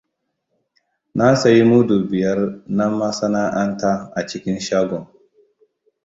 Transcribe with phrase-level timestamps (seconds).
[1.17, 2.39] Na sayi mudu biyar
[2.77, 5.03] na masana'anta a cikin shagon.